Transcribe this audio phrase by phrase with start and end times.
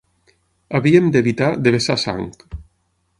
[0.79, 2.27] Havíem d'evitar de vessar sang